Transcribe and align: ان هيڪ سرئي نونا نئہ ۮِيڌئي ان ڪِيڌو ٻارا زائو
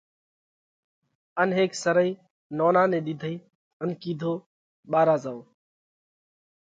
ان 1.41 1.49
هيڪ 1.57 1.71
سرئي 1.83 2.11
نونا 2.57 2.83
نئہ 2.91 2.99
ۮِيڌئي 3.05 3.35
ان 3.81 3.89
ڪِيڌو 4.01 4.33
ٻارا 4.91 5.15
زائو 5.23 5.39